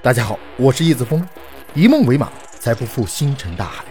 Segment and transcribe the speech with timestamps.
[0.00, 1.26] 大家好，我是叶子峰，
[1.74, 3.84] 以梦为马，才不负星辰大海。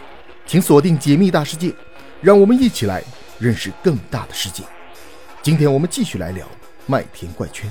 [0.45, 1.75] 请锁定解密大世界，
[2.21, 3.03] 让我们一起来
[3.37, 4.63] 认识更大的世界。
[5.43, 6.47] 今天我们继续来聊
[6.85, 7.69] 麦田怪圈。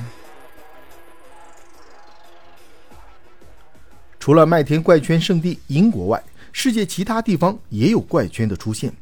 [4.20, 6.22] 除了麦田怪圈圣地英国外，
[6.52, 8.92] 世界其他地方也有怪圈的出现。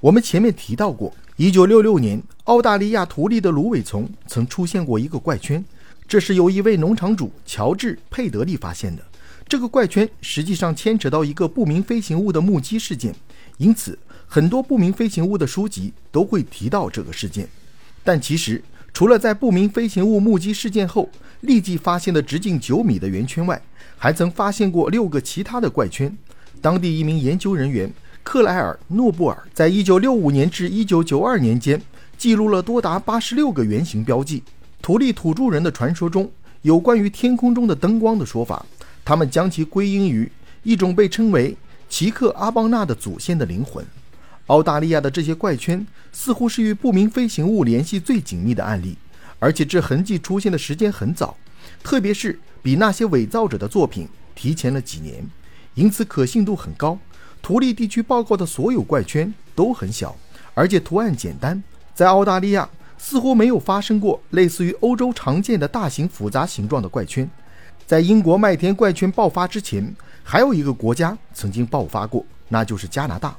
[0.00, 5.64] 我们前面提到过，一九六六年，澳大利亚图利的芦苇丛曾出现过一个怪圈。
[6.10, 9.00] 这是由一位农场主乔治·佩德利发现的。
[9.46, 13.14] 这个怪圈实际上牵扯到一个不明飞行物的目击事件，
[13.58, 17.48] 因此很多不明飞行物的书籍都会提到这个事件。
[18.02, 18.60] 但其实，
[18.92, 21.08] 除了在不明飞行物目击事件后
[21.42, 23.62] 立即发现的直径九米的圆圈外，
[23.96, 26.12] 还曾发现过六个其他的怪圈。
[26.60, 27.88] 当地一名研究人员
[28.24, 31.80] 克莱尔·诺布尔在一九六五年至一九九二年间
[32.18, 34.42] 记录了多达八十六个圆形标记。
[34.82, 36.30] 土利土著人的传说中
[36.62, 38.64] 有关于天空中的灯光的说法，
[39.04, 40.30] 他们将其归因于
[40.62, 41.56] 一种被称为
[41.88, 43.84] 奇克阿邦纳的祖先的灵魂。
[44.46, 48.96] 澳大利亚的这些怪圈似乎是与不明飞行物联系最紧密的案例，
[49.38, 51.36] 而且这痕迹出现的时间很早，
[51.82, 55.24] 特别是比那些伪造者的作品提前了几年，
[55.74, 56.98] 因此可信度很高。
[57.40, 60.16] 图利地区报告的所有怪圈都很小，
[60.54, 61.62] 而且图案简单，
[61.94, 62.68] 在澳大利亚。
[63.02, 67.28] 似乎没有发生过类似于欧洲常见的大型复杂形状的怪圈。
[67.86, 73.34] 在英国麦田怪圈爆发之前，还有一个国家曾经爆发过，那就是加拿大。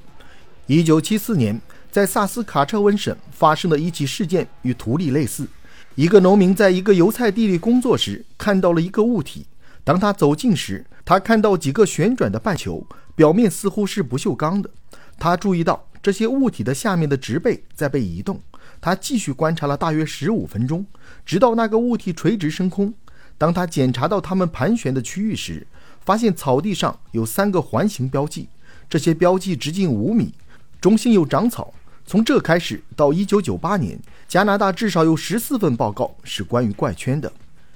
[0.67, 5.47] 1974年，在萨斯卡彻温省发生的一起事件与图例类似。
[5.93, 9.45] 一个农民在一个油菜地里工作时，看到了一个物体。
[9.83, 14.69] 当他走近时，他看到几个旋转的半球，表面似乎是不锈钢的。
[15.19, 18.41] 他注意到这些物体的下面的植被在被移动。
[18.80, 20.86] 他继续观察了大约十五分钟，
[21.25, 22.94] 直到那个物体垂直升空。
[23.38, 25.66] 当他检查到它们盘旋的区域时，
[26.05, 28.47] 发现草地上有三个环形标记，
[28.88, 30.34] 这些标记直径五米，
[30.79, 31.73] 中心有长草。
[32.06, 37.31] 从这开始到一九九八年，加拿大至少有十四份报告是关于怪圈的。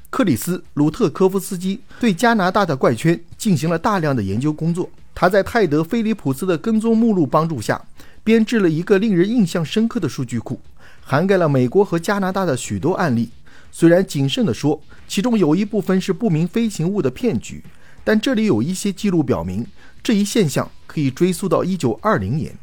[0.10, 4.90] 克里斯·鲁特科夫斯基对加拿大的怪圈进行了大量的研究工作。
[5.14, 7.82] 他在泰德·菲利普斯的跟踪目录帮助下，
[8.24, 10.60] 编制了一个令人印象深刻的数据库。
[11.08, 13.30] 涵盖了美国和加拿大的许多案例。
[13.72, 17.64] 虽然谨慎地说，其中有一部分是不明飞行物的骗局，
[18.04, 19.68] 但这里有一些记录表明，
[20.02, 22.58] 这一现象可以追溯到1920年。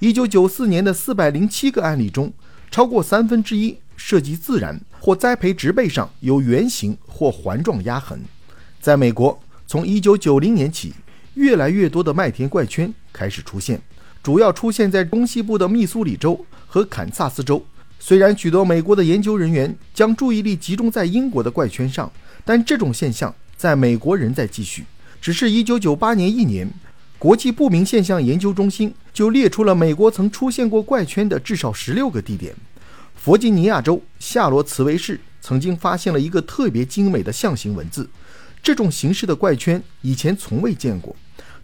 [0.00, 2.32] 1994年的407个案例中，
[2.70, 8.20] 超过三分之一涉及自然或栽培植被上有圆形或环状压痕。
[8.80, 10.94] 在美国，从1990年起，
[11.34, 13.82] 越来越多的麦田怪圈开始出现，
[14.22, 17.64] 主要出现在东西部的密苏里州和堪萨斯州。
[18.00, 22.10] 虽然许多美国的研究人员将注意力集中在英国的怪圈上，
[22.44, 24.84] 但这种现象在美国仍在继续。
[25.20, 26.70] 只是一九九八年一年，
[27.18, 32.54] 国际不明现象研究中心就列出了美国曾出现过怪圈的至少十六个地点。
[33.16, 38.08] 弗吉尼亚州夏罗茨维市曾经发现了一个特别精美的象形文字，
[38.62, 41.14] 这种形式的怪圈以前从未见过。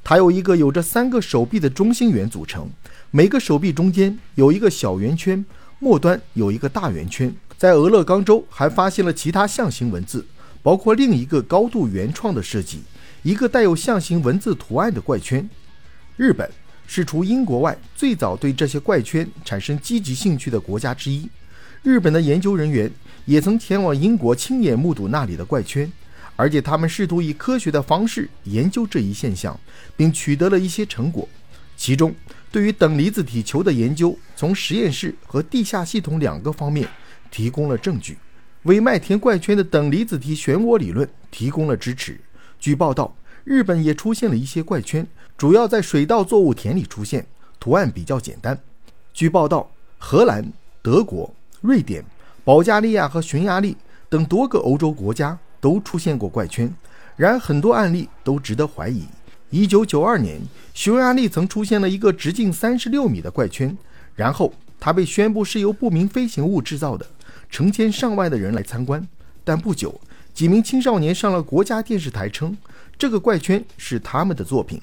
[0.03, 2.69] 它由一个有着三个手臂的中心圆组成，
[3.13, 5.43] 每个手臂中间有一个小圆圈。
[5.85, 10.25] 末端有一个大圆圈，在俄勒冈州还发现了其他象形文字，
[10.63, 12.81] 包括另一个高度原创的设计，
[13.23, 15.47] 一个带有象形文字图案的怪圈。
[16.17, 16.51] 日本
[16.87, 21.29] 是除英国外最早对这些怪圈产生积极兴趣的国家之一。
[21.83, 22.91] 日本的研究人员
[23.27, 25.93] 也曾前往英国亲眼目睹那里的怪圈，
[26.35, 29.61] 而且他们试图以科学的方式研究这一现象，
[29.99, 31.29] 并取得了一些成果，
[31.77, 32.15] 其中。
[32.51, 36.89] 对于等离子体球的研究，从实验室和地下系统两个方面
[37.31, 38.17] 提供了证据，
[38.63, 42.21] 为麦田怪圈的等离子体漩涡理论提供了支持。
[42.61, 45.05] 据报道，日本也出现了一些怪圈，
[45.37, 47.27] 主要在水稻作物田里出现，
[47.59, 48.57] 图案比较简单。
[49.13, 49.69] 据报道，
[49.99, 52.05] 荷兰、德国、瑞典、
[52.45, 53.77] 保加利亚和匈牙利
[54.09, 56.73] 等多个欧洲国家都出现过怪圈，
[57.17, 59.05] 然而很多案例都值得怀疑。
[59.51, 60.41] 一九九二年，
[60.73, 63.77] 匈牙利曾出现了一个直径三十六米的怪圈，
[64.17, 67.07] 然后它被宣布是由不明飞行物制造的，
[67.49, 69.07] 成千上万的人来参观。
[69.45, 70.01] 但不久，
[70.33, 72.57] 几名青少年上了国家电视台，称
[72.99, 74.81] 这个怪圈是他们的作品，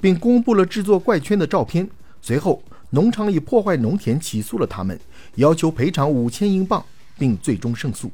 [0.00, 1.88] 并公布了制作怪圈的照片。
[2.20, 2.60] 随后，
[2.90, 4.98] 农场以破坏农田起诉了他们，
[5.36, 6.84] 要求赔偿五千英镑，
[7.16, 8.10] 并最终胜诉。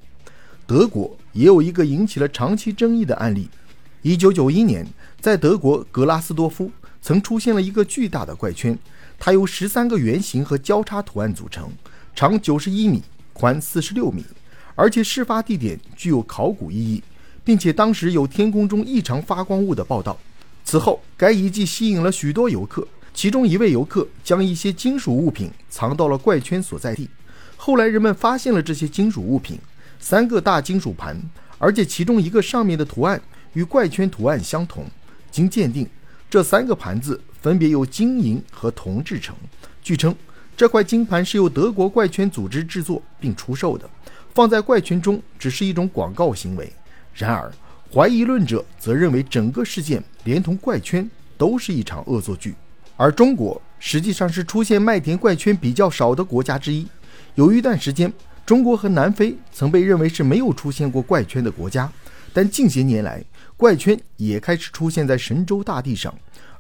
[0.67, 3.49] 德国也有一个引起了长期争议的案例。
[4.05, 4.87] 一九九一年，
[5.19, 6.71] 在德国格拉斯多夫
[7.01, 8.79] 曾出现了一个巨大的怪圈，
[9.19, 11.73] 它由十三个圆形和交叉图案组成，
[12.15, 13.03] 长九十一米，
[13.33, 14.23] 宽四十六米，
[14.75, 17.03] 而且事发地点具有考古意义，
[17.43, 20.19] 并且当时有天空中异常发光物的报道。
[20.67, 22.87] 此后，该遗迹吸引了许多游客。
[23.15, 27.09] 其中一位游客将一些金属物品藏到了怪圈所在地。
[27.57, 29.59] 后来人们发现了这些金属物品，
[29.99, 31.19] 三个大金属盘，
[31.57, 33.19] 而且其中一个上面的图案
[33.55, 34.85] 与怪圈图案相同。
[35.31, 35.89] 经鉴定，
[36.31, 39.35] 这三个盘子分别由金银和铜制成。
[39.83, 40.15] 据称，
[40.57, 43.89] 这块金盘是由德国怪圈组织制作并出售的，
[44.33, 46.73] 放在怪圈中只是一种广告行为。
[47.13, 47.53] 然而，
[47.93, 52.55] 怀疑论者则认为整个事件连同怪圈都是一场恶作剧。
[52.97, 56.87] 而中国实际上是出现麦田怪圈比较少的国家之一。
[57.35, 58.13] 有一段时间，
[58.47, 61.91] 中国和南非曾被认为是没有出现过怪圈的国家，
[62.33, 63.23] 但近些年来，
[63.57, 66.13] 怪圈也开始出现在神州大地上。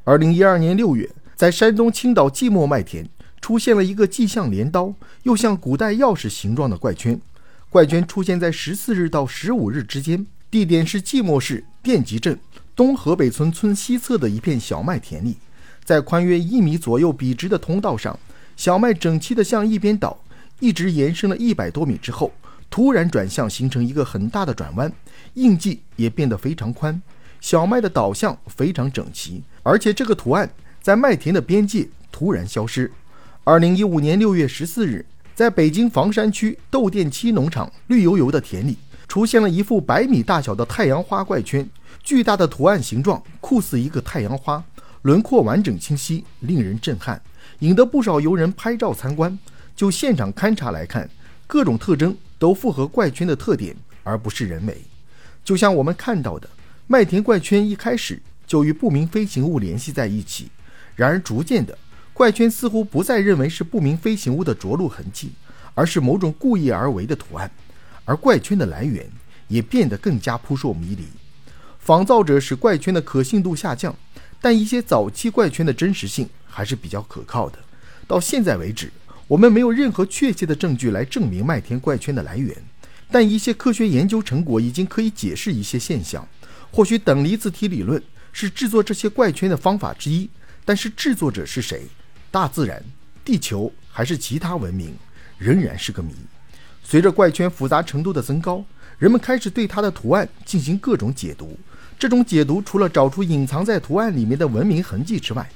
[0.04, 3.08] 二零一二年六月，在山东青岛即墨麦田
[3.40, 4.94] 出现了一个既像镰刀
[5.24, 7.20] 又像古代钥匙形状的怪圈。
[7.68, 12.38] 怪圈出现在十四日到十五日之间，地点是即墨市电集镇
[12.76, 15.36] 东河北村村西侧的一片小麦田里。
[15.84, 18.18] 在宽约一米左右笔直的通道上，
[18.56, 20.16] 小麦整齐地向一边倒，
[20.60, 22.32] 一直延伸了一百多米之后，
[22.74, 24.92] 突然转向，形成一个很大的转弯，
[25.34, 27.00] 印记也变得非常宽。
[27.40, 30.50] 小麦的倒向非常整齐，而且这个图案
[30.82, 32.90] 在麦田的边界突然消失。
[33.44, 35.06] 二零一五年六月十四日，
[35.36, 41.64] 在北京房山区窦店七农场绿油油的田里，出现了一幅百米大小的太阳花怪圈，
[42.02, 44.60] 巨大的图案形状酷似一个太阳花。
[45.02, 47.22] 轮廓完整清晰，令人震撼，
[47.60, 49.38] 引得不少游人拍照参观。
[49.76, 51.08] 就现场勘查来看，
[51.46, 54.82] 各种特征都符合怪圈的特点，而不是人为。
[55.42, 56.46] 就像我们看到的，
[56.86, 60.50] 麦田怪圈一开始就与不明飞行物联系在一起，
[60.94, 61.78] 然而逐渐的，
[62.12, 65.32] 怪圈似乎不再认为是不明飞行物的着陆痕迹，
[65.72, 67.50] 而是某种故意而为的图案，
[68.04, 69.10] 而怪圈的来源
[69.48, 71.04] 也变得更加扑朔迷离。
[71.78, 73.96] 仿造者使怪圈的可信度下降。
[74.38, 77.58] 但一些早期怪圈的真实性还是比较可靠的。
[78.06, 78.92] 到现在为止，
[79.26, 82.54] 我们没有任何确切的证据来证明麦田怪圈的来源，
[83.10, 86.26] 但一些科学研究成果已经可以解释一些现象。
[86.70, 90.28] 或许等离子体理论是制作这些怪圈的方法之一，
[90.64, 91.84] 但是制作者是谁？
[92.30, 92.82] 大自然、
[93.24, 94.94] 地球还是其他文明，
[95.38, 96.12] 仍然是个谜。
[96.82, 98.62] 随着怪圈复杂程度的增高，
[98.98, 101.58] 人们开始对它的图案进行各种解读。
[101.98, 105.48] 这种解读除了找出隐藏在图案里面的文明痕迹之外，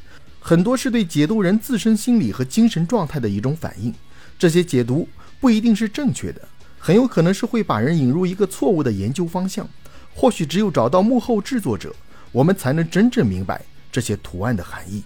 [0.49, 3.95] 很多是对解读人自身心理和精神状态的一种反应。
[4.39, 5.07] 这些解读
[5.41, 6.41] 不一定是正确的，
[6.79, 9.69] 很有可能是会把人引入一个错误的研究方向。
[10.15, 11.95] 或许只有找到幕后制作者，
[12.33, 13.61] 我们才能真正明白
[13.93, 15.05] 这些图案的含义。